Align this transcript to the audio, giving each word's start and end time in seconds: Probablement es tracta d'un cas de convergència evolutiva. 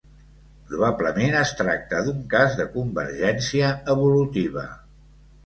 Probablement 0.69 1.37
es 1.41 1.51
tracta 1.59 1.99
d'un 2.07 2.23
cas 2.33 2.57
de 2.61 2.65
convergència 2.79 3.71
evolutiva. 3.97 4.67